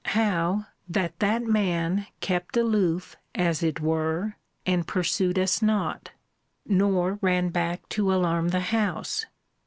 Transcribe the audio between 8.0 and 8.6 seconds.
alarm